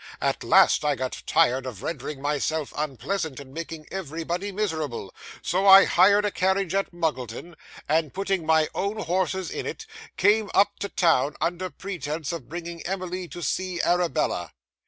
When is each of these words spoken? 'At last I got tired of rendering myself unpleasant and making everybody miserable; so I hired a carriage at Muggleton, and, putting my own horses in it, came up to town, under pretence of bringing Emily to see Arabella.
'At 0.19 0.43
last 0.43 0.83
I 0.83 0.95
got 0.95 1.21
tired 1.27 1.67
of 1.67 1.83
rendering 1.83 2.23
myself 2.23 2.73
unpleasant 2.75 3.39
and 3.39 3.53
making 3.53 3.85
everybody 3.91 4.51
miserable; 4.51 5.13
so 5.43 5.67
I 5.67 5.85
hired 5.85 6.25
a 6.25 6.31
carriage 6.31 6.73
at 6.73 6.91
Muggleton, 6.91 7.53
and, 7.87 8.11
putting 8.11 8.43
my 8.43 8.67
own 8.73 8.97
horses 9.01 9.51
in 9.51 9.67
it, 9.67 9.85
came 10.17 10.49
up 10.55 10.79
to 10.79 10.89
town, 10.89 11.35
under 11.39 11.69
pretence 11.69 12.31
of 12.31 12.49
bringing 12.49 12.81
Emily 12.87 13.27
to 13.27 13.43
see 13.43 13.79
Arabella. 13.79 14.53